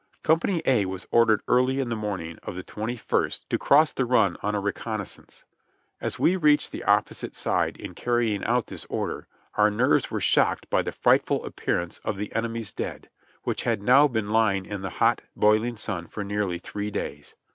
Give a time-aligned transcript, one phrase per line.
[0.23, 4.03] Company A was ordered early in the morning of the twenty first to cross the
[4.03, 5.45] run on a reconnaissance.
[5.99, 9.27] As we reached the opposite side in carrying out this order,
[9.57, 13.11] our nerves were shocked by the frightful appearance of the enemy's dead,
[13.43, 17.35] which had now been lying in the hot, broiling sun for nearly three days.